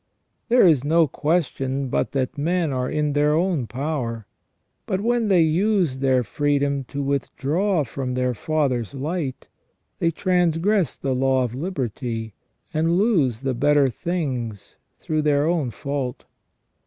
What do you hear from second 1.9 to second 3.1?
that men are